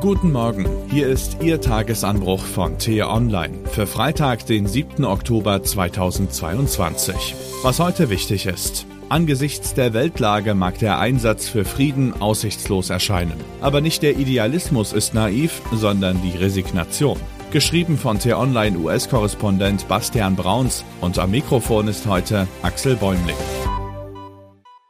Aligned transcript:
Guten 0.00 0.30
Morgen, 0.30 0.66
hier 0.90 1.08
ist 1.08 1.38
Ihr 1.42 1.60
Tagesanbruch 1.60 2.44
von 2.44 2.78
T-Online 2.78 3.54
für 3.70 3.86
Freitag, 3.86 4.44
den 4.44 4.66
7. 4.66 5.04
Oktober 5.04 5.62
2022. 5.62 7.34
Was 7.62 7.80
heute 7.80 8.10
wichtig 8.10 8.44
ist. 8.46 8.86
Angesichts 9.08 9.72
der 9.72 9.94
Weltlage 9.94 10.54
mag 10.54 10.78
der 10.80 10.98
Einsatz 10.98 11.48
für 11.48 11.64
Frieden 11.64 12.12
aussichtslos 12.20 12.90
erscheinen. 12.90 13.40
Aber 13.62 13.80
nicht 13.80 14.02
der 14.02 14.18
Idealismus 14.18 14.92
ist 14.92 15.14
naiv, 15.14 15.62
sondern 15.72 16.20
die 16.20 16.36
Resignation. 16.36 17.18
Geschrieben 17.50 17.96
von 17.96 18.18
T-Online 18.18 18.76
US-Korrespondent 18.78 19.88
Bastian 19.88 20.36
Brauns 20.36 20.84
und 21.00 21.18
am 21.18 21.30
Mikrofon 21.30 21.88
ist 21.88 22.06
heute 22.06 22.46
Axel 22.62 22.96
Bäumling. 22.96 23.36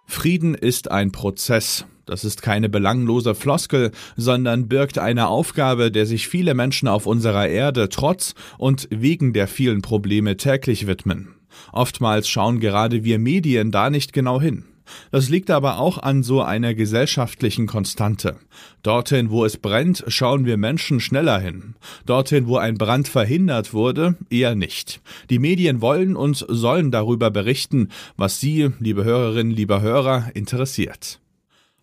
Frieden 0.04 0.54
ist 0.54 0.90
ein 0.90 1.12
Prozess. 1.12 1.84
Das 2.06 2.24
ist 2.24 2.40
keine 2.40 2.68
belanglose 2.68 3.34
Floskel, 3.34 3.90
sondern 4.16 4.68
birgt 4.68 4.98
eine 4.98 5.26
Aufgabe, 5.26 5.90
der 5.90 6.06
sich 6.06 6.28
viele 6.28 6.54
Menschen 6.54 6.86
auf 6.86 7.04
unserer 7.04 7.48
Erde 7.48 7.88
trotz 7.88 8.34
und 8.58 8.86
wegen 8.90 9.32
der 9.32 9.48
vielen 9.48 9.82
Probleme 9.82 10.36
täglich 10.36 10.86
widmen. 10.86 11.34
Oftmals 11.72 12.28
schauen 12.28 12.60
gerade 12.60 13.02
wir 13.02 13.18
Medien 13.18 13.72
da 13.72 13.90
nicht 13.90 14.12
genau 14.12 14.40
hin. 14.40 14.64
Das 15.10 15.28
liegt 15.28 15.50
aber 15.50 15.80
auch 15.80 15.98
an 15.98 16.22
so 16.22 16.42
einer 16.42 16.74
gesellschaftlichen 16.74 17.66
Konstante. 17.66 18.36
Dorthin, 18.84 19.30
wo 19.30 19.44
es 19.44 19.56
brennt, 19.56 20.04
schauen 20.06 20.46
wir 20.46 20.56
Menschen 20.56 21.00
schneller 21.00 21.40
hin. 21.40 21.74
Dorthin, 22.04 22.46
wo 22.46 22.56
ein 22.56 22.78
Brand 22.78 23.08
verhindert 23.08 23.74
wurde, 23.74 24.14
eher 24.30 24.54
nicht. 24.54 25.00
Die 25.28 25.40
Medien 25.40 25.80
wollen 25.80 26.14
und 26.14 26.46
sollen 26.48 26.92
darüber 26.92 27.32
berichten, 27.32 27.88
was 28.16 28.38
Sie, 28.38 28.70
liebe 28.78 29.02
Hörerinnen, 29.02 29.52
lieber 29.52 29.80
Hörer, 29.80 30.30
interessiert. 30.34 31.18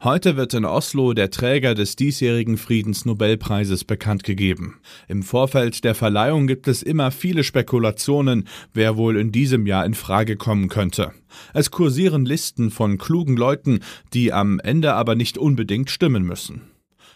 Heute 0.03 0.35
wird 0.35 0.53
in 0.53 0.65
Oslo 0.65 1.13
der 1.13 1.29
Träger 1.29 1.75
des 1.75 1.95
diesjährigen 1.95 2.57
Friedensnobelpreises 2.57 3.85
bekannt 3.85 4.25
gegeben. 4.25 4.81
Im 5.07 5.23
Vorfeld 5.23 5.85
der 5.85 5.95
Verleihung 5.95 6.45
gibt 6.45 6.67
es 6.67 6.83
immer 6.83 7.09
viele 7.09 7.45
Spekulationen, 7.45 8.49
wer 8.73 8.97
wohl 8.97 9.15
in 9.15 9.31
diesem 9.31 9.65
Jahr 9.65 9.85
in 9.85 9.93
Frage 9.93 10.35
kommen 10.35 10.67
könnte. 10.67 11.13
Es 11.53 11.71
kursieren 11.71 12.25
Listen 12.25 12.69
von 12.69 12.97
klugen 12.97 13.37
Leuten, 13.37 13.79
die 14.13 14.33
am 14.33 14.59
Ende 14.59 14.93
aber 14.93 15.15
nicht 15.15 15.37
unbedingt 15.37 15.89
stimmen 15.89 16.23
müssen. 16.23 16.72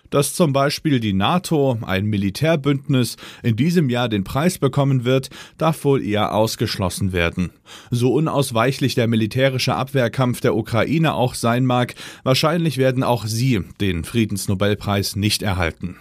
Dass 0.10 0.34
zum 0.34 0.54
Beispiel 0.54 1.00
die 1.00 1.14
NATO, 1.14 1.78
ein 1.82 2.06
Militärbündnis, 2.06 3.18
in 3.44 3.56
diesem 3.56 3.90
Jahr 3.90 4.10
den 4.10 4.24
Preis 4.24 4.58
bekommen 4.58 5.06
wird, 5.06 5.30
darf 5.58 5.84
wohl 5.84 6.04
eher 6.04 6.34
ausgeschlossen 6.34 7.12
werden. 7.12 7.52
So 7.92 8.14
unausweichlich 8.14 8.96
der 8.96 9.08
militärische 9.08 9.76
Abwehrkampf 9.76 10.42
der 10.42 10.56
Ukraine 10.56 11.14
auch 11.14 11.34
sein 11.34 11.66
mag, 11.66 11.96
wahrscheinlich 12.24 12.78
werden 12.78 13.04
auch 13.04 13.26
sie 13.26 13.64
den 13.82 14.04
Friedensnobelpreis 14.04 15.16
nicht 15.16 15.42
erhalten. 15.44 15.98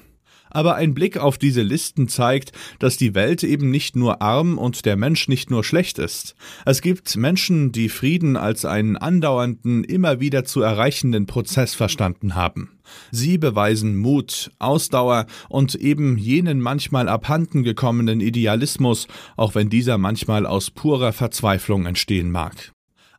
Aber 0.51 0.77
ein 0.77 0.95
Blick 0.95 1.19
auf 1.19 1.39
diese 1.39 1.63
Listen 1.63 2.09
zeigt, 2.09 2.53
dass 2.79 2.97
die 2.97 3.15
Welt 3.15 3.43
eben 3.43 3.71
nicht 3.71 3.97
nur 3.97 4.23
arm 4.23 4.59
und 4.59 4.85
der 4.85 4.97
Mensch 4.97 5.29
nicht 5.29 5.51
nur 5.51 5.65
schlecht 5.65 5.99
ist. 5.99 6.35
Es 6.65 6.83
gibt 6.83 7.17
Menschen, 7.17 7.73
die 7.73 7.89
Frieden 7.89 8.37
als 8.37 8.65
einen 8.65 8.97
andauernden, 8.97 9.85
immer 9.85 10.21
wieder 10.21 10.45
zu 10.45 10.63
erreichenden 10.63 11.27
Prozess 11.27 11.75
verstanden 11.75 12.35
haben. 12.35 12.77
Sie 13.11 13.39
beweisen 13.39 13.97
Mut, 13.97 14.51
Ausdauer 14.59 15.27
und 15.49 15.75
eben 15.75 16.19
jenen 16.19 16.61
manchmal 16.61 17.09
abhanden 17.09 17.63
gekommenen 17.63 18.21
Idealismus, 18.21 19.09
auch 19.37 19.55
wenn 19.55 19.69
dieser 19.69 19.99
manchmal 19.99 20.47
aus 20.47 20.71
purer 20.71 21.13
Verzweiflung 21.13 21.87
entstehen 21.87 22.31
mag. 22.31 22.73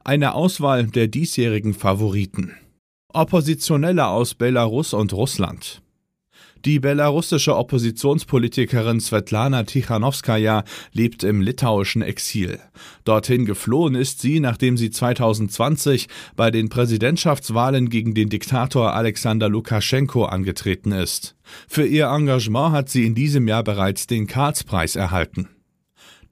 Eine 0.03 0.35
Auswahl 0.35 0.87
der 0.87 1.07
diesjährigen 1.07 1.73
Favoriten. 1.73 2.53
Oppositionelle 3.13 4.07
aus 4.07 4.35
Belarus 4.35 4.93
und 4.93 5.11
Russland. 5.13 5.81
Die 6.67 6.81
belarussische 6.81 7.55
Oppositionspolitikerin 7.55 8.99
Svetlana 8.99 9.63
Tichanowskaja 9.63 10.65
lebt 10.91 11.23
im 11.23 11.39
litauischen 11.39 12.01
Exil. 12.01 12.59
Dorthin 13.05 13.45
geflohen 13.45 13.95
ist 13.95 14.19
sie, 14.19 14.41
nachdem 14.41 14.75
sie 14.75 14.91
2020 14.91 16.09
bei 16.35 16.51
den 16.51 16.67
Präsidentschaftswahlen 16.67 17.87
gegen 17.87 18.13
den 18.15 18.27
Diktator 18.27 18.93
Alexander 18.93 19.47
Lukaschenko 19.47 20.25
angetreten 20.25 20.91
ist. 20.91 21.37
Für 21.69 21.85
ihr 21.85 22.07
Engagement 22.07 22.73
hat 22.73 22.89
sie 22.89 23.05
in 23.05 23.15
diesem 23.15 23.47
Jahr 23.47 23.63
bereits 23.63 24.05
den 24.05 24.27
Karlspreis 24.27 24.97
erhalten. 24.97 25.47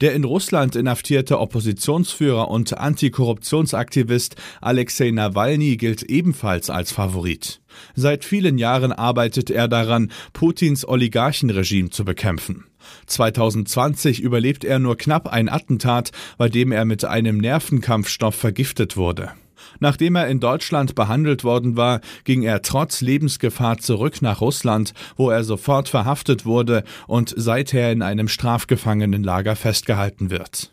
Der 0.00 0.14
in 0.14 0.24
Russland 0.24 0.76
inhaftierte 0.76 1.38
Oppositionsführer 1.38 2.48
und 2.48 2.76
Antikorruptionsaktivist 2.76 4.36
Alexei 4.60 5.10
Nawalny 5.10 5.76
gilt 5.76 6.02
ebenfalls 6.02 6.70
als 6.70 6.92
Favorit. 6.92 7.60
Seit 7.94 8.24
vielen 8.24 8.58
Jahren 8.58 8.92
arbeitet 8.92 9.50
er 9.50 9.68
daran, 9.68 10.10
Putins 10.32 10.86
Oligarchenregime 10.86 11.90
zu 11.90 12.04
bekämpfen. 12.04 12.64
2020 13.06 14.20
überlebt 14.20 14.64
er 14.64 14.78
nur 14.78 14.96
knapp 14.96 15.28
ein 15.28 15.48
Attentat, 15.48 16.12
bei 16.38 16.48
dem 16.48 16.72
er 16.72 16.84
mit 16.84 17.04
einem 17.04 17.38
Nervenkampfstoff 17.38 18.34
vergiftet 18.34 18.96
wurde. 18.96 19.32
Nachdem 19.80 20.16
er 20.16 20.28
in 20.28 20.40
Deutschland 20.40 20.94
behandelt 20.94 21.44
worden 21.44 21.76
war, 21.76 22.00
ging 22.24 22.42
er 22.42 22.62
trotz 22.62 23.00
Lebensgefahr 23.00 23.78
zurück 23.78 24.22
nach 24.22 24.40
Russland, 24.40 24.94
wo 25.16 25.30
er 25.30 25.44
sofort 25.44 25.88
verhaftet 25.88 26.44
wurde 26.44 26.84
und 27.06 27.34
seither 27.36 27.92
in 27.92 28.02
einem 28.02 28.28
Strafgefangenenlager 28.28 29.56
festgehalten 29.56 30.30
wird. 30.30 30.72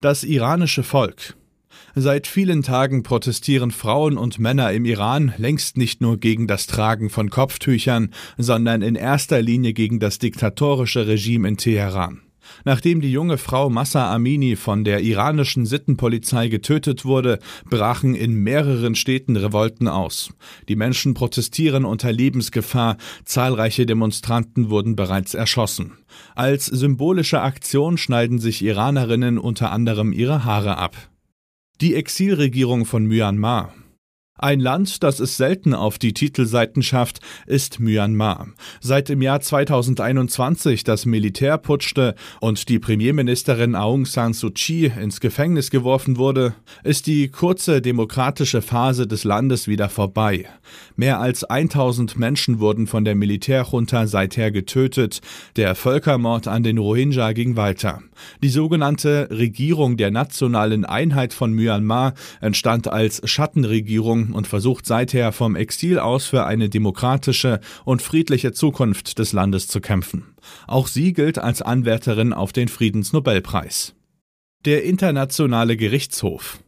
Das 0.00 0.24
iranische 0.24 0.82
Volk 0.82 1.34
Seit 1.96 2.26
vielen 2.26 2.62
Tagen 2.62 3.04
protestieren 3.04 3.70
Frauen 3.70 4.18
und 4.18 4.40
Männer 4.40 4.72
im 4.72 4.84
Iran 4.84 5.32
längst 5.38 5.76
nicht 5.76 6.00
nur 6.00 6.18
gegen 6.18 6.48
das 6.48 6.66
Tragen 6.66 7.08
von 7.08 7.30
Kopftüchern, 7.30 8.12
sondern 8.36 8.82
in 8.82 8.96
erster 8.96 9.40
Linie 9.40 9.72
gegen 9.72 10.00
das 10.00 10.18
diktatorische 10.18 11.06
Regime 11.06 11.46
in 11.46 11.56
Teheran. 11.56 12.23
Nachdem 12.64 13.00
die 13.00 13.10
junge 13.10 13.38
Frau 13.38 13.70
Massa 13.70 14.12
Amini 14.12 14.56
von 14.56 14.84
der 14.84 15.02
iranischen 15.02 15.66
Sittenpolizei 15.66 16.48
getötet 16.48 17.04
wurde, 17.04 17.38
brachen 17.68 18.14
in 18.14 18.34
mehreren 18.34 18.94
Städten 18.94 19.36
Revolten 19.36 19.88
aus. 19.88 20.32
Die 20.68 20.76
Menschen 20.76 21.14
protestieren 21.14 21.84
unter 21.84 22.12
Lebensgefahr, 22.12 22.96
zahlreiche 23.24 23.86
Demonstranten 23.86 24.70
wurden 24.70 24.96
bereits 24.96 25.34
erschossen. 25.34 25.92
Als 26.34 26.66
symbolische 26.66 27.40
Aktion 27.40 27.98
schneiden 27.98 28.38
sich 28.38 28.62
Iranerinnen 28.62 29.38
unter 29.38 29.72
anderem 29.72 30.12
ihre 30.12 30.44
Haare 30.44 30.78
ab. 30.78 30.96
Die 31.80 31.94
Exilregierung 31.94 32.84
von 32.84 33.04
Myanmar 33.04 33.74
ein 34.36 34.58
Land, 34.58 35.04
das 35.04 35.20
es 35.20 35.36
selten 35.36 35.74
auf 35.74 35.96
die 35.96 36.12
Titelseiten 36.12 36.82
schafft, 36.82 37.20
ist 37.46 37.78
Myanmar. 37.78 38.48
Seit 38.80 39.08
dem 39.08 39.22
Jahr 39.22 39.40
2021 39.40 40.82
das 40.82 41.06
Militär 41.06 41.56
putschte 41.56 42.16
und 42.40 42.68
die 42.68 42.80
Premierministerin 42.80 43.76
Aung 43.76 44.06
San 44.06 44.32
Suu 44.32 44.50
Kyi 44.50 44.86
ins 44.86 45.20
Gefängnis 45.20 45.70
geworfen 45.70 46.16
wurde, 46.16 46.54
ist 46.82 47.06
die 47.06 47.28
kurze 47.28 47.80
demokratische 47.80 48.60
Phase 48.60 49.06
des 49.06 49.22
Landes 49.22 49.68
wieder 49.68 49.88
vorbei. 49.88 50.46
Mehr 50.96 51.20
als 51.20 51.44
1000 51.44 52.18
Menschen 52.18 52.58
wurden 52.58 52.88
von 52.88 53.04
der 53.04 53.14
Militärjunta 53.14 54.08
seither 54.08 54.50
getötet. 54.50 55.20
Der 55.54 55.76
Völkermord 55.76 56.48
an 56.48 56.64
den 56.64 56.78
Rohingya 56.78 57.32
ging 57.32 57.54
weiter. 57.54 58.02
Die 58.42 58.48
sogenannte 58.48 59.28
Regierung 59.30 59.96
der 59.96 60.10
nationalen 60.10 60.84
Einheit 60.84 61.32
von 61.32 61.52
Myanmar 61.52 62.14
entstand 62.40 62.88
als 62.88 63.20
Schattenregierung 63.24 64.23
und 64.32 64.46
versucht 64.46 64.86
seither 64.86 65.32
vom 65.32 65.56
Exil 65.56 65.98
aus 65.98 66.26
für 66.26 66.46
eine 66.46 66.68
demokratische 66.68 67.60
und 67.84 68.02
friedliche 68.02 68.52
Zukunft 68.52 69.18
des 69.18 69.32
Landes 69.32 69.68
zu 69.68 69.80
kämpfen. 69.80 70.34
Auch 70.66 70.86
sie 70.86 71.12
gilt 71.12 71.38
als 71.38 71.62
Anwärterin 71.62 72.32
auf 72.32 72.52
den 72.52 72.68
Friedensnobelpreis. 72.68 73.94
Der 74.64 74.84
Internationale 74.84 75.76
Gerichtshof 75.76 76.60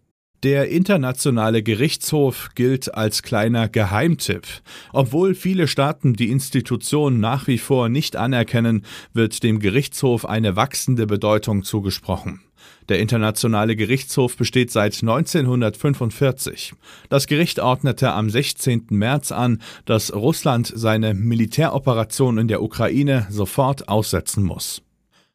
der 0.42 0.68
Internationale 0.68 1.62
Gerichtshof 1.62 2.50
gilt 2.54 2.94
als 2.94 3.22
kleiner 3.22 3.68
Geheimtipp. 3.68 4.46
Obwohl 4.92 5.34
viele 5.34 5.66
Staaten 5.66 6.12
die 6.12 6.30
Institution 6.30 7.18
nach 7.18 7.46
wie 7.46 7.58
vor 7.58 7.88
nicht 7.88 8.14
anerkennen, 8.16 8.84
wird 9.12 9.42
dem 9.42 9.58
Gerichtshof 9.58 10.24
eine 10.24 10.54
wachsende 10.54 11.06
Bedeutung 11.06 11.64
zugesprochen. 11.64 12.45
Der 12.88 13.00
Internationale 13.00 13.76
Gerichtshof 13.76 14.36
besteht 14.36 14.70
seit 14.70 14.94
1945. 14.94 16.74
Das 17.08 17.26
Gericht 17.26 17.60
ordnete 17.60 18.12
am 18.12 18.30
16. 18.30 18.86
März 18.90 19.32
an, 19.32 19.60
dass 19.84 20.14
Russland 20.14 20.72
seine 20.74 21.14
Militäroperation 21.14 22.38
in 22.38 22.48
der 22.48 22.62
Ukraine 22.62 23.26
sofort 23.30 23.88
aussetzen 23.88 24.42
muss. 24.42 24.82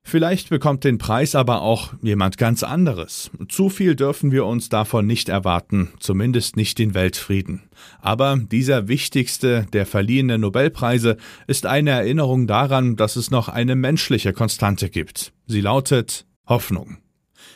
Vielleicht 0.03 0.49
bekommt 0.49 0.83
den 0.83 0.97
Preis 0.97 1.35
aber 1.35 1.61
auch 1.61 1.93
jemand 2.01 2.37
ganz 2.37 2.63
anderes. 2.63 3.29
Zu 3.47 3.69
viel 3.69 3.95
dürfen 3.95 4.31
wir 4.31 4.45
uns 4.45 4.67
davon 4.67 5.05
nicht 5.05 5.29
erwarten, 5.29 5.89
zumindest 5.99 6.57
nicht 6.57 6.79
den 6.79 6.93
Weltfrieden. 6.93 7.69
Aber 8.01 8.37
dieser 8.37 8.87
wichtigste 8.87 9.67
der 9.73 9.85
verliehenen 9.85 10.41
Nobelpreise 10.41 11.17
ist 11.47 11.65
eine 11.65 11.91
Erinnerung 11.91 12.47
daran, 12.47 12.95
dass 12.95 13.15
es 13.15 13.29
noch 13.31 13.47
eine 13.47 13.75
menschliche 13.75 14.33
Konstante 14.33 14.89
gibt. 14.89 15.33
Sie 15.45 15.61
lautet 15.61 16.25
Hoffnung. 16.47 16.97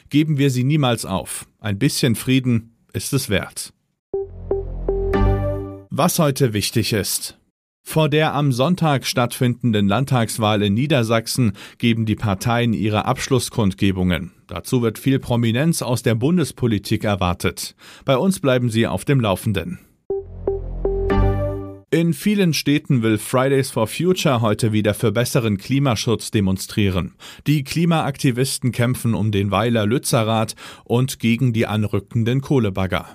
Geben 0.09 0.37
wir 0.37 0.49
sie 0.49 0.63
niemals 0.63 1.05
auf. 1.05 1.47
Ein 1.59 1.79
bisschen 1.79 2.15
Frieden 2.15 2.75
ist 2.93 3.13
es 3.13 3.29
wert. 3.29 3.73
Was 5.89 6.19
heute 6.19 6.53
wichtig 6.53 6.93
ist. 6.93 7.37
Vor 7.87 8.09
der 8.09 8.33
am 8.33 8.51
Sonntag 8.51 9.05
stattfindenden 9.05 9.87
Landtagswahl 9.87 10.63
in 10.63 10.73
Niedersachsen 10.73 11.53
geben 11.77 12.07
die 12.07 12.15
Parteien 12.15 12.73
ihre 12.73 13.05
Abschlusskundgebungen. 13.05 14.31
Dazu 14.47 14.81
wird 14.81 14.97
viel 14.97 15.19
Prominenz 15.19 15.83
aus 15.83 16.01
der 16.01 16.15
Bundespolitik 16.15 17.03
erwartet. 17.03 17.75
Bei 18.03 18.17
uns 18.17 18.39
bleiben 18.39 18.69
Sie 18.69 18.87
auf 18.87 19.05
dem 19.05 19.19
Laufenden. 19.19 19.79
In 21.95 22.13
vielen 22.13 22.53
Städten 22.53 23.03
will 23.03 23.17
Fridays 23.17 23.71
for 23.71 23.87
Future 23.87 24.41
heute 24.41 24.73
wieder 24.73 24.93
für 24.93 25.13
besseren 25.13 25.57
Klimaschutz 25.57 26.29
demonstrieren. 26.29 27.15
Die 27.47 27.63
Klimaaktivisten 27.63 28.73
kämpfen 28.73 29.13
um 29.13 29.31
den 29.31 29.49
Weiler 29.49 29.85
Lützerath 29.85 30.55
und 30.83 31.19
gegen 31.19 31.53
die 31.53 31.67
anrückenden 31.67 32.41
Kohlebagger. 32.41 33.05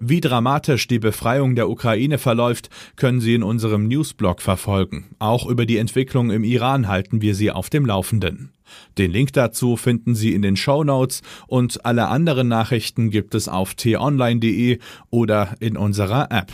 Wie 0.00 0.22
dramatisch 0.22 0.86
die 0.86 0.98
Befreiung 0.98 1.54
der 1.54 1.68
Ukraine 1.68 2.16
verläuft, 2.16 2.70
können 2.96 3.20
Sie 3.20 3.34
in 3.34 3.42
unserem 3.42 3.88
Newsblog 3.88 4.40
verfolgen. 4.40 5.04
Auch 5.18 5.46
über 5.46 5.66
die 5.66 5.76
Entwicklung 5.76 6.30
im 6.30 6.44
Iran 6.44 6.88
halten 6.88 7.20
wir 7.20 7.34
Sie 7.34 7.50
auf 7.50 7.68
dem 7.68 7.84
Laufenden. 7.84 8.54
Den 8.96 9.12
Link 9.12 9.34
dazu 9.34 9.76
finden 9.76 10.14
Sie 10.14 10.32
in 10.32 10.40
den 10.40 10.56
Show 10.56 10.82
Notes 10.82 11.20
und 11.46 11.84
alle 11.84 12.08
anderen 12.08 12.48
Nachrichten 12.48 13.10
gibt 13.10 13.34
es 13.34 13.48
auf 13.48 13.74
t-online.de 13.74 14.78
oder 15.10 15.56
in 15.60 15.76
unserer 15.76 16.30
App. 16.30 16.50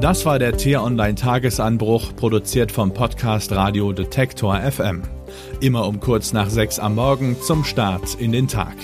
Das 0.00 0.24
war 0.26 0.38
der 0.38 0.56
T-Online 0.56 1.14
Tagesanbruch, 1.14 2.16
produziert 2.16 2.72
vom 2.72 2.92
Podcast 2.92 3.52
Radio 3.52 3.92
Detektor 3.92 4.58
FM. 4.58 5.02
Immer 5.60 5.86
um 5.86 6.00
kurz 6.00 6.32
nach 6.32 6.50
sechs 6.50 6.78
am 6.78 6.96
Morgen 6.96 7.36
zum 7.40 7.64
Start 7.64 8.14
in 8.16 8.32
den 8.32 8.48
Tag. 8.48 8.74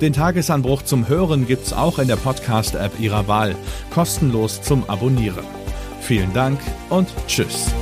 Den 0.00 0.12
Tagesanbruch 0.12 0.82
zum 0.82 1.08
Hören 1.08 1.46
gibt's 1.46 1.72
auch 1.72 1.98
in 1.98 2.08
der 2.08 2.16
Podcast-App 2.16 2.98
Ihrer 2.98 3.28
Wahl, 3.28 3.54
kostenlos 3.90 4.60
zum 4.62 4.88
Abonnieren. 4.88 5.44
Vielen 6.00 6.32
Dank 6.32 6.58
und 6.90 7.08
Tschüss. 7.26 7.72